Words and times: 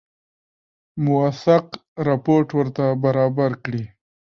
موثق 1.03 1.65
رپوټ 2.07 2.47
ورته 2.57 2.85
برابر 3.03 3.51
کړي. 3.63 3.83